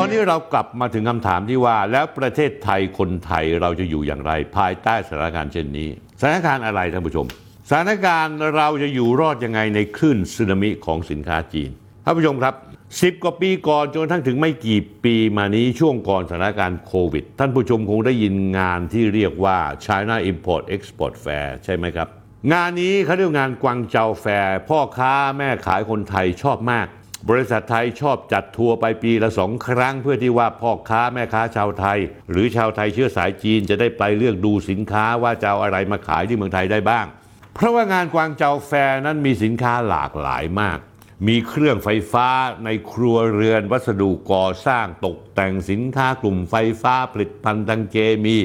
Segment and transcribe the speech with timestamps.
[0.00, 5.88] ตอนนี้เรากลับมาถึงคำถามที่ว่า แล้วประเทศไทยคนไทยเราจะอยู่อย่างไร ภายใต้สถานการณ์เช่นนี้
[6.20, 7.26] สถานการณ์อะไรท่านผู้ชม
[7.68, 11.70] สถานการณ์เราจะอยู่รอดยังไงในคลื่นสึนามิของสินค้าจีน
[12.04, 12.54] ท่านผู้ชมครับ
[12.90, 22.08] 10กว่าปีก่อนจนทั้งถึงไม่กี่ปีมานี้ช่วงก่อนสถานการณ์โควิด ท่านผู้ชมคงได้ยินงานที่เรียกว่า China Import Export Fair ใช่ไหมครับ
[22.52, 26.86] งานนี้เขาเรียกว่างานกวางเจาแฟร์พ่อค้าแม่ขายคนไทยชอบมาก
[27.28, 31.98] บริษัทไทยชอบจัดทัวร์ไปปีละสองครั้ง เพื่อที่ว่าพ่อค้าแม่ค้าชาวไทย
[32.30, 37.06] หรือชาวไทยเชื้อสายจีนจะได้ไปเลือกดูสินค้าว่าจะเอาอะไรมาขายที่เมืองไทยได้บ้าง
[37.54, 40.78] เพราะว่างานกวางเจาแฟร์นั้นมีสินค้าหลากหลายมาก
[41.26, 42.28] มีเครื่องไฟฟ้า
[42.64, 48.36] ในครัวเรือนวัสดุก่อสร้างตกแต่งสินค้ากลุ่มไฟฟ้าผลิตภัณฑ์ทางเคมี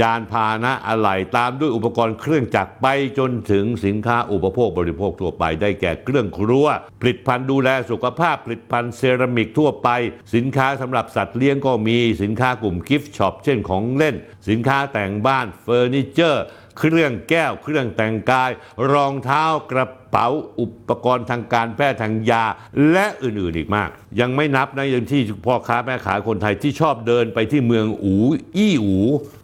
[0.00, 2.86] ยานพาหนะอะไหล่ตามด้วยอุปกรณ์เครื่องจักรไป
[3.18, 6.66] จนถึงสินค้าอุปโภคบริโภคทั่วไปได้แก่เครื่องครัว
[7.00, 9.88] ผลิตภัณฑ์ดูแลสุขภาพผลิตภัณฑ์เซรามิกทั่วไป
[10.34, 14.16] สินค้าสำหรับสัตว์เลี้ยงก็มีสินค้ากลุ่มกิฟต์ช็อปเช่นของเล่น
[14.48, 16.44] สินค้าแต่งบ้านเฟอร์นิเจอร์
[16.78, 18.50] เครื่องแก้ว เครื่องแต่งกาย
[18.92, 20.28] รองเท้ากระเป๋า
[20.60, 22.44] อุปกรณ์ทางการแพทย์ทางยา
[22.92, 23.88] และอื่นๆอีกมาก
[24.20, 28.14] ยังไม่นับนะยังที่พ่อค้าแม่ขายคนไทยที่ชอบเดินไปที่เมืองอู
[28.56, 28.96] อี้อู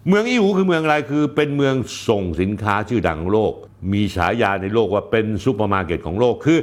[0.09, 1.75] เมืองอี้อูคือเมืองอะไรคือเป็นเมือง
[2.09, 3.53] ส่งสินค้าชื่อดังโลก
[3.93, 6.59] มีฉายาในโลกว่าเป็นซูเปอร์มาร์เก็ตของโลกคือ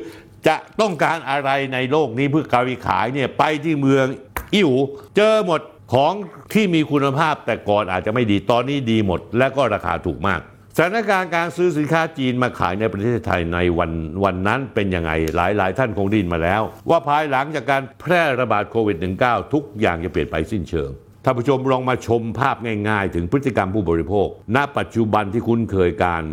[0.47, 4.05] จะต้องการอะไรในโลกนี้เพื่อการขายเนี่ยไปที่เมือง
[4.53, 4.77] อี้อู
[5.15, 5.61] เจอหมด
[5.93, 6.13] ของ
[6.53, 10.41] ที่มีคุณภาพแต่ก่อนอาจจะไม่ดีตอนนี้ดีหมด และก็ราคาถูกมาก
[10.77, 13.91] สถานการณ์การซื้อสินค้าจีนมาขายในประเทศไทยในวัน
[14.23, 20.89] วันนั้นเป็นยังไงหลายหลายท่านคงได้ยินมาแล้ว ว่าภายหลังจากการแพร่ระบาดโควิด -19 ทุกอย่างจะเปลี่ยนไปสิ้นเชิง
[21.23, 22.57] ท่านผู้ชมลองมาชมภาพ
[22.89, 26.23] ง่ายๆ ถึงพฤติกรรมผู้บริโภค ณ ปัจจุบันที่คุ้นเคยการ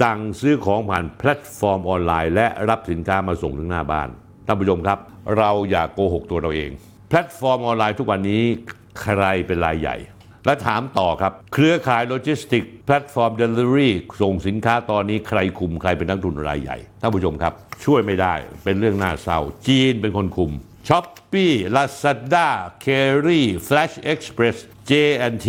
[0.00, 4.08] สั่งซื้อของผ่านแพลตฟอร์มออนไลน์ และรับสินค้ามาส่งถึงหน้าบ้าน
[4.46, 4.98] ท่านผู้ชมครับ
[5.38, 6.70] เราอย่าโกหกตัวเราเอง
[7.08, 8.42] แพลตฟอร์มออนไลน์ทุกวันนี้
[9.02, 9.96] ใครเป็นรายใหญ่
[10.46, 17.52] และถามต่อครับ เครือข่ายโลจิสติกแพลตฟอร์มเดลิเวอรี่ส่งสินค้าตอนนี้ใครคุมใครเป็นนายทุนรายใหญ่ท่านผู้ชมครับ
[17.84, 18.34] ช่วยไม่ได้
[18.64, 20.52] เป็นเรื่องน่าเศร้า จีนเป็นคนคุม
[20.88, 24.56] ช้อปปี้ Lazada Kerry Flash Express
[24.90, 25.48] J&T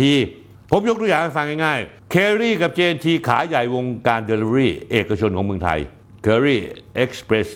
[0.70, 5.80] ผมยกตัวอย่างให้ฟังง่ายๆเคอรี่กับ J&T ขาใหญ่วงการเดลิเวอรี่เอกชนของเมืองไทย
[6.26, 6.58] c u r r y
[7.04, 7.48] Express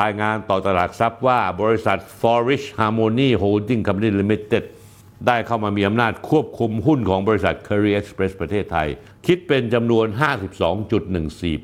[0.00, 4.64] รายงานต่อตลาดทรัพย์ว่าบริษัท Forest Harmony Holding Company Limited
[5.26, 8.88] ได้เข้ามามีอำนาจควบคุมหุ้นของบริษัท Kerry Express ประเทศไทย
[9.26, 10.06] คิดเป็นจำนวน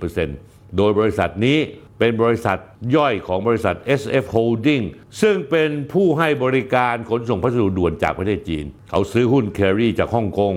[0.01, 1.59] 52.14%โดยบริษัทนี้
[1.99, 2.59] เป็นบริษัท
[2.97, 4.85] ย่อยของบริษัท SF Holding
[5.21, 10.55] ซึ่งเป็นผู้ให้บริการขนส่งพัสดุด่วนจากประเทศจีน เขาซื้อหุ้น Curry จากฮ่องกง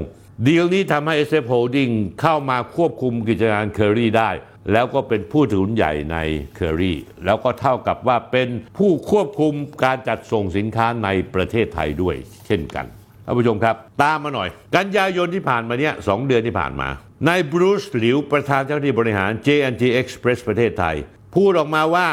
[0.48, 4.30] ดีลนี้ทำให้ SF Holding เข้ามาควบคุมกิจการ Curry ได้
[4.72, 6.18] แล้วก็เป็นผู้ถือหุ้นใหญ่ใน
[6.58, 6.94] Curry
[7.26, 9.54] แล้วก็เท่ากับว่าเป็นผู้ควบคุม
[9.84, 12.16] การจัดส่งสินค้าในประเทศไทยด้วย
[12.48, 12.86] เช่นกัน
[13.26, 16.90] ท่านผู้ชมครับ ตามมาหน่อย กันยายนที่ผ่านมาเนี่ยสองเดือนที่ผ่านมา
[17.28, 20.96] นายบรูซหลิวประธานเจ้าหน้าที่บริหาร J&T Express ประเทศไทย
[21.36, 22.10] พูดออกมาว่า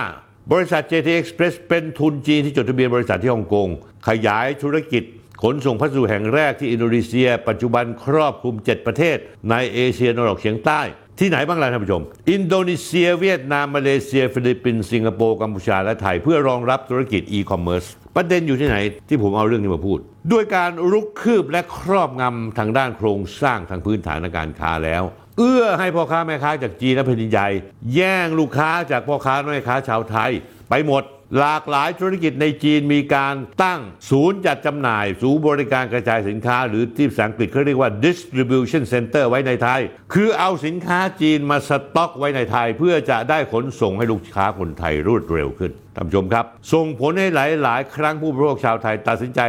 [0.52, 3.68] บริษัท JT Express เป็นทุนจีนที่จดทะเบียนบริษัทที่ฮ่องกง
[4.08, 5.02] ขยายธุรกิจ
[5.42, 9.16] ขนส่งพัสดุแห่งแรกที่อินโดนีเซีย ปัจจุบันครอบคลุม 7 ประเทศ
[9.50, 10.80] ในเอเชียตะวันออกเฉียงใต้
[11.22, 17.84] ที่ไหนบ้างล่ะท่านผู้ชม อินโดนีเซีย เวียดนาม มาเลเซีย ฟิลิปปินส์สิงคโปร์กัมพูชา และไทย เพื่อรองรับธุรกิจอีคอมเมิร์ซ
[18.16, 18.76] ประเด็นอยู่ที่ไหน
[19.08, 19.98] ที่ผมเอาเรื่องนี้มาพูด
[20.32, 25.02] ด้วยการรุกคืบและครอบงำทางด้านโครงสร้างทางพื้นฐานการค้าแล้ว
[25.38, 27.48] เอื้อให้พ่อค้าแม่ค้าจากจีนและแผ่นดินใหญ่
[27.94, 30.30] แย่งลูกค้าจากพ่อค้าแม่ค้าชาวไทย
[30.70, 31.02] ไปหมด
[31.38, 33.80] หลากหลายธุรกิจในจีนมีการตั้ง
[34.10, 39.80] ศูนย์จัดจำหน่าย ศูนย์บริการกระจายสินค้า หรือที่ภาษาอังกฤษเขาเรียกว่า distribution center ไว้ในไทย
[40.12, 47.28] คือเอาสินค้าจีนมาสต็อกไว้ในไทย เพื่อจะได้ขนส่งให้ลูกค้าคนไทยรวดเร็วขึ้นท่านผู้ชมครับ ส่งผลให้
[47.62, 49.40] หลาย ๆ ครั้งผู้บริโภคชาวไทยตัดสินใจ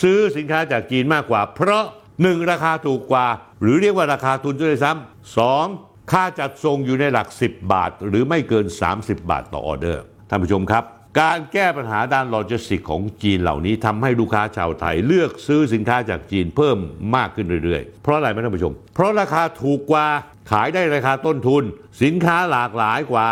[0.00, 1.84] ซื้อสินค้าจากจีนมากกว่า เพราะ
[2.16, 2.50] 1.
[2.50, 3.26] ราคาถูกกว่า
[3.62, 5.66] หรือเรียกว่าราคาทุนด้วยซ้ำสอง
[6.12, 10.84] ค่าจัดส่งอยู่ในหลัก 10 บาท หรือไม่เกิน 30 บาทต่อออเดอร์ท่านผู้ชมครับ
[11.20, 16.78] การแก้ปัญหาด้านโลจิสติกของจีนเหล่านี้ทำให้ลูกค้าชาวไทย เลือกซื้อสินค้าจากจีนเพิ่ม
[17.16, 20.06] มากขึ้นเรื่อยๆ เพราะอะไรไหมท่านผู้ชม เพราะราคาถูกกว่า
[20.50, 21.62] ขายได้ราคาต้นทุน
[22.02, 23.28] สินค้าหลากหลายกว่า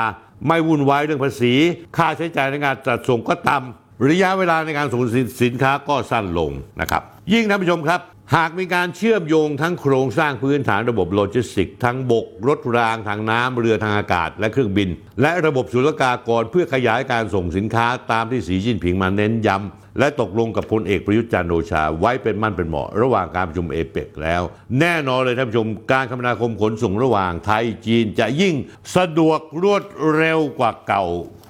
[0.47, 1.55] ไม่วุ่นวายเรื่องภาษี
[1.97, 5.03] ค่าใช้จ่ายในการจัดส่งก็ต่ำระยะเวลาในการส่ง
[5.43, 6.51] สินค้าก็สั้นลง
[6.81, 7.03] นะครับ
[7.33, 8.01] ยิ่งท่านผู้ชมครับ
[8.35, 14.89] หากมีการเชื่อมโยงทั้งโครงสร้างพื้นฐานระบบโลจิสติกส์ทั้งบก รถรางทางน้ำเรือทางอากาศและเครื่องบิน
[15.23, 24.43] และระบบศุลกากรเพื่อขยายการส่งสินค้าตามที่สีจิ้นผิงมาเน้นย้ำและตกลงกับพลเอกประยุทธ์จันทร์โอชา ไว้เป็นมั่นเป็นเหมาะระหว่างการประชุมเอเปกแล้ว
[24.81, 28.55] แน่นอนเลยท่านผู้ชมการคมนาคมขนส่งระหว่างไทยจีนจะยิ่ง
[28.97, 29.85] สะดวกรวด
[30.15, 31.05] เร็วกว่าเก่า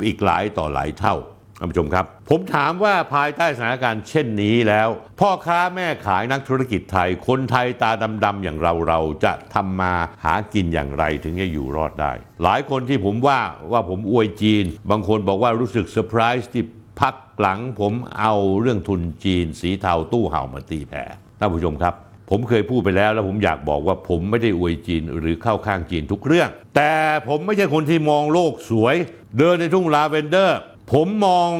[0.07, 4.89] อีกหลายต่อหลายเท่าานผู้ชมครับ ผมถามว่าภายใต้สถานการณ์เช่นนี้แล้ว
[5.21, 7.91] พ่อค้าแม่ขายนักธุรกิจไทย คนไทยตา
[8.25, 9.95] ดำๆอย่างเราเราจะทำมา
[10.25, 12.13] หากินอย่างไรถึงจะอยู่รอดได้
[12.43, 13.41] หลายคนที่ผมว่า
[13.73, 16.65] ว่าผมอวยจีน บางคนบอกว่ารู้สึกเซอร์ไพรส์ที่
[17.01, 21.05] พักหลังผมเอาเรื่องทุนจีน สีเทาตู้ห่าวมาตีแผ่
[21.39, 21.95] ท่านผู้ชมครับ
[22.31, 26.93] ผมเคยพูดไปแล้วแล้วผมอยากบอกว่าผมไม่ได้อวยจีนหรือเข้าข้างจีนทุกเรื่อง แต่
[27.29, 28.97] ผมไม่ใช่คนที่มองโลกสวย
[29.39, 30.59] เดินในทุ่งลาเวนเดอร์
[30.93, 31.51] ผมมอง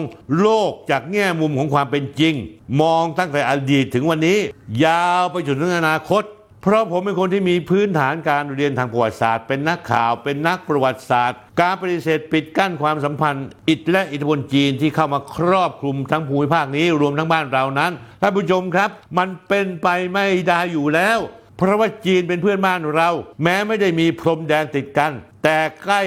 [0.41, 2.35] โลกจากแง่มุมของความเป็นจริง
[2.83, 4.39] มองตั้งแต่อดีตถึงวันนี้
[4.85, 6.23] ยาวไปจนถึงอนาคต
[6.63, 21.19] เพราะผมเป็นคนที่มีพื้นฐานการเรียนทางประวัติศาสตร์ เป็นนักข่าวเป็นนักประวัติศาสตร์ การปฏิเสธปิดกั้นความสัมพันธ์ อิทธิ และอิทธิพลจีนที่เข้ามาครอบคลุมทั้งภูมิภาคนี้รวมทั้งบ้านเรานั้นท่านผู้ชมครับ มันเป็นไปไม่ได้อยู่แล้ว
[21.57, 23.11] เพราะว่าจีนเป็นเพื่อนบ้านเรา
[23.43, 25.13] แม้ไม่ได้มีพรมแดนติดกัน
[25.45, 26.01] แต่ใกล้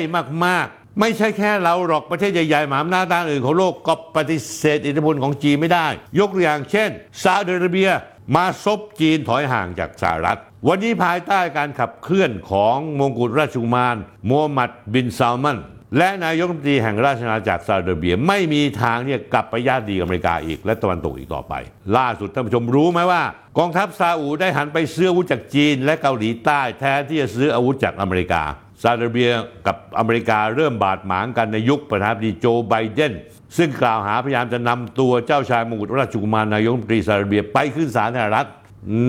[0.45, 5.87] มากๆ ไม่ใช่แค่เราหรอกประเทศใหญ่ๆมหาอำนาจด้านอื่นของโลกก็ปฏิเสธอิทธิพลของจีนไม่ได้
[6.19, 6.89] ยกตัวอย่างเช่น
[7.23, 7.89] ซาอุดิอาระเบีย
[8.35, 13.95] มาซบจีนถอยห่างจากสหรัฐ วันนี้ภายใต้การขับเคลื่อนของมงกุฎราชกุมาร
[14.29, 15.57] มูฮัมหมัดบินซาลมัน
[15.97, 21.53] และนายกรัฐมนตรีแห่งราชอาณาจักรซาอุดิอาระเบียไม่มีทางเนี่ยกลับไปญาติดีอเมริกาอีก และตะวันตกอีกต่อไป
[21.97, 23.21] ล่าสุดท่านผู้ชมรู้ไหมว่า
[23.57, 28.43] กองทัพซาอุได้หันไปซื้ออาวุธจากจีนและเกาหลีใต้แทนที่จะซื้ออาวุธจากอเมริกา
[28.81, 29.31] ซาอุดิอาระเบีย
[29.67, 33.13] กับอเมริกาเริ่มบาดหมางกันในยุคประธานาธิบดีโจไบเดน
[33.57, 38.47] ซึ่งกล่าวหาพยายามจะนำตัวเจ้าชายมงกุฎราชกุมารนายกรัฐมนตรีซาอุดิอาระเบียไปขึ้นศาลสหรัฐ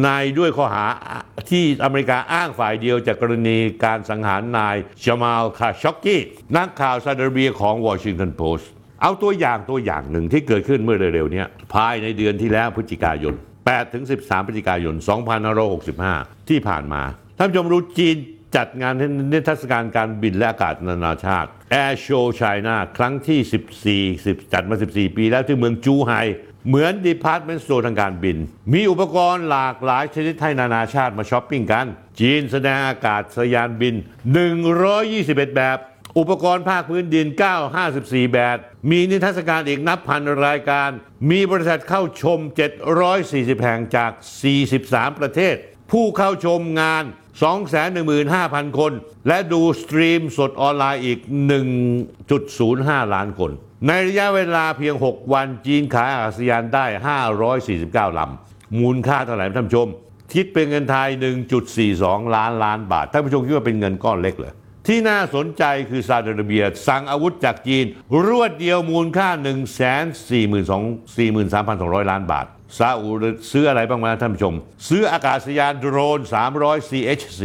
[0.02, 0.08] ใน
[0.38, 0.86] ด้วยข้อหา
[1.50, 6.20] ที่อเมริกาอ้างฝ่ายเดียวจากกรณีการสังหารนายชมาลคาช็อกกี้
[6.56, 8.70] นักข่าวซาอุดิอาระเบียของวอชิงตันโพสต์
[9.02, 13.34] เอาตัวอย่างตัวอย่างหนึ่งที่เกิดขึ้นเมื่อเร็วๆนี้ภายในเดือนที่แล้วพฤศจิกายน
[13.64, 14.94] 8ถึง13พฤศจิกายน
[15.72, 17.02] 2565 ที่ผ่านมา
[17.38, 18.16] ท่านผู้ชมรู้จีน
[18.56, 18.94] จัดงาน
[19.32, 21.48] นิทรรศการการบินและอากาศนานาชาติ
[21.82, 23.40] Air Show China ครั้งที่
[24.16, 26.20] 14 10 จัดมา 14 ปีแล้วที่เมืองจูไห่
[26.68, 28.36] เหมือน department store ทางการบิน
[28.72, 31.86] มีอุปกรณ์หลากหลายชนิดให้นานาชาติมาช้อปปิ้งกัน
[32.20, 33.22] จีนแสดงอากาศ
[33.54, 33.94] ยานบิน
[34.76, 35.78] 121 แบบ
[36.18, 37.26] อุปกรณ์ภาคพื้นดิน
[37.80, 38.56] 954 แบบ
[38.90, 40.90] มีนิทรรศการอีกนับพันรายการ
[41.30, 42.38] มีบริษัทเข้าชม
[43.00, 44.12] 740 แห่งจาก
[44.66, 45.56] 43 ประเทศ
[45.90, 47.04] ผู้เข้าชมงาน
[47.90, 48.92] 215,000 คน
[49.28, 51.18] และดูสตรีมสดออนไลน์อีก
[51.96, 53.50] 1.05 ล้านคน
[53.86, 56.84] ในระยะเวลาเพียง 6 วันจีนขายอากาศยานได้
[57.52, 59.88] 549 ลำ มูลค่าเท่าไหร่ท่านผู้ชม
[60.32, 61.08] คิดเป็นเงินไทย
[61.72, 64.54] 1.42 ล้านล้านบาท ท่านผู้ชมคิดว่าเป็นเงินก้อนเล็กเหรอ
[64.86, 67.84] ที่น่าสนใจคือซาอุดิอาระเบีย สั่งอาวุธจากจีน
[68.26, 69.28] รวดเดียวมูลค่า
[72.02, 72.46] 143,200 ล้านบาท
[72.78, 73.10] ซาอุ
[73.50, 74.54] ซื้ออะไรบ้างมาท่านผู้ชม
[74.88, 76.20] ซื้ออากาศยานโดรน
[76.54, 77.42] 300 CH4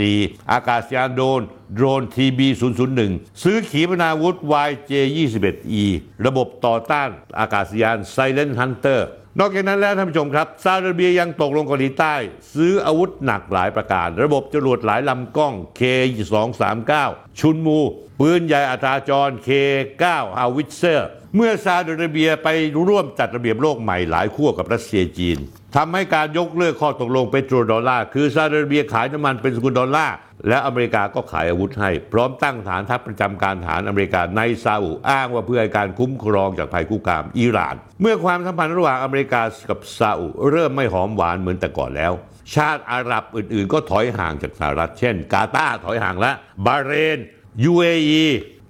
[0.52, 1.42] อากาศยานโดรน
[1.76, 3.02] โดรน TB001
[3.44, 4.36] ซื้อขีปนาวุธ
[4.68, 5.86] YJ21E
[6.26, 7.10] ระบบต่อต้าน
[7.40, 9.02] อากาศยาน Silent Hunter
[9.40, 12.16] นอกจากนั้นแล้วท่านผู้ชมครับซาอุดิอาระเบียยังตกลงเกาหลีใต้
[12.56, 17.80] ซื้ออาวุธหนักหลายประการ ระบบจรวดหลายลำกล้อง K239 Chunmoo
[18.20, 20.04] ปืนใหญ่อัตราจร K9
[20.38, 22.48] Howitzer เมื่อซาอุดิอาระเบียไป
[22.88, 25.38] ร่วมจัดระเบียบโลกใหม่หลายขั้วกับรัสเซียจีน
[25.76, 30.16] ทำให้การยกเลิกข้อตกลงเปโตรดอลลาร์คือซาอุดิอาระเบียขายน้ำมันเป็นสกุลดอลลาร์
[30.48, 42.14] และอเมริกาก็ขายอาวุธให้ พร้อมตั้งฐานทัพประจำการฐานอเมริกาในซาอุอ้างว่าเพื่อการคุ้มครองจากภัยคุกคามอิหร่าน เมื่อความสัมพันธ์ระหว่างอเมริกากับซาอุเริ่มไม่หอมหวานเหมือนแต่ก่อนแล้ว
[42.56, 46.32] ชาติอาหรับอื่นๆ ก็ถอยห่างจากสหรัฐเช่น กาตาร์ถอยห่างและ
[46.66, 47.20] บาเรน
[47.72, 48.26] UAE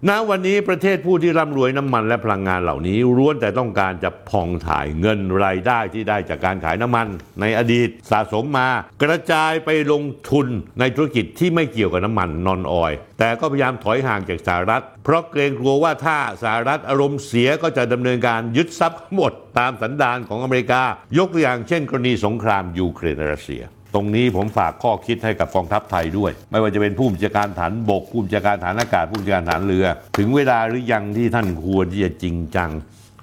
[0.10, 7.08] ณวันนี้ประเทศผู้ที่ร่ำรวยน้ำมันและพลังงานเหล่านี้ล้วนแต่ต้องการจะผ่องถ่ายเงินรายได้ที่ได้จากการขายน้ำมัน
[7.42, 8.68] ในอดีตสะสมมา
[9.04, 10.48] กระจายไปลงทุน
[10.80, 20.84] ในธุรกิจที่ไม่เกี่ยวกับน้ำมันนอนออยแต่ก็พยายามถอยห่างจากสหรัฐ เพราะเกรงกลัวว่าถ้าสหรัฐอารมณ์เสียก็จะดำเนินการยึดทรัพย์หมดตามสันดานของอเมริกา
[21.18, 29.86] ยกตัวอย่างเช่น กรณีสงครามยูเครนรัสเซีย ตรงนี้ผมฝากข้อคิดให้กับกองทัพไทยด้วย ไม่ว่าจะเป็นผู้บัญชาการฐานบก ผู้บัญชาการฐานอากาศผู้บัญชาการฐานเรือ
[30.18, 32.70] ถึงเวลาหรือยังที่ท่านควรที่จะจริงจัง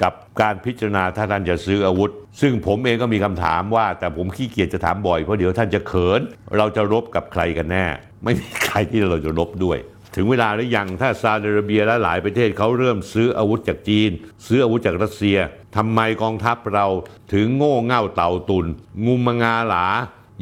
[0.03, 2.11] กับการพิจารณาถ้าท่านจะซื้ออาวุธ
[2.41, 6.21] ซึ่งผมเองก็มีคำถามว่า แต่ผมขี้เกียจจะถามบ่อยเพราะเดี๋ยวท่านจะเขิน
[6.57, 7.87] เราจะรบกับใครกันแน่
[8.25, 9.79] ไม่มีใครที่เราจะรบด้วย
[10.17, 14.11] ถึงเวลาหรือยังถ้าซาอุดิอาระเบียและหลายประเทศเขาเริ่มซื้ออาวุธจากจีน
[14.47, 15.39] ซื้ออาวุธจากรัสเซีย
[15.77, 16.87] ทำไมกองทัพเรา
[17.33, 18.67] ถึงโง่เง่าเต่าตุน
[19.07, 19.87] งุมมงาหลา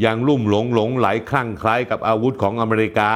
[0.05, 3.11] ยังลุ่มหลงหลงไหลคลั่งคล้ายกับอาวุธของอเมริกา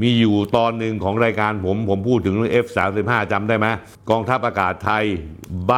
[0.00, 3.66] มีอยู่ตอนหนึ่งของรายการผม ผมพูดถึงเรื่อง F35 จำได้ไหม
[4.10, 5.04] กองทัพอากาศไทย
[5.66, 5.72] ใบ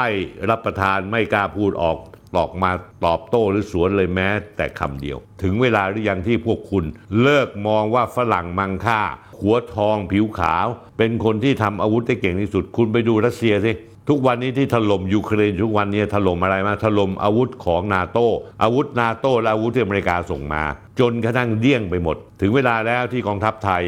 [0.51, 1.99] รับประทานไม่กล้าพูดออก
[2.39, 2.71] ออกมา
[3.07, 6.85] ตอบโต้หรือสวนเลยแม้ แต่คำเดียว ถึงเวลาหรือยังที่พวกคุณ
[7.23, 9.01] เลิกมองว่าฝรั่งมังค่า
[9.41, 10.67] หัวทองผิวขาว
[10.99, 13.73] เป็นคนที่ทำอาวุธได้เก่งที่สุด คุณไปดูรัสเซียสิ
[14.09, 18.19] ทุกวันนี้ที่ถล่มยูเครนทุกวันนี้ถล่มอะไรมาถล่มอาวุธของนาโต
[18.63, 20.63] อาวุธนาโตและอาวุธที่อเมริกาส่งมา
[21.01, 23.83] จนกระทั่งเดี่ยงไปหมด ถึงเวลาแล้วที่กองทัพไทย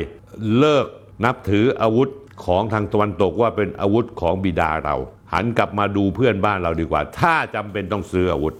[0.58, 0.86] เลิก
[1.24, 2.08] นับถืออาวุธ
[2.46, 4.96] ของทางตะวันตกว่าเป็นอาวุธของบิดาเรา
[5.32, 8.54] หันกลับมาดูเพื่อนบ้านเราดีกว่า ถ้าจำเป็นต้องซื้ออาวุธ